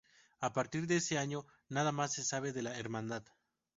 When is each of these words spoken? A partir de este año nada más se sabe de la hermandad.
A 0.39 0.51
partir 0.51 0.87
de 0.87 0.95
este 0.95 1.19
año 1.19 1.45
nada 1.69 1.91
más 1.91 2.11
se 2.13 2.23
sabe 2.23 2.53
de 2.53 2.63
la 2.63 2.75
hermandad. 2.75 3.23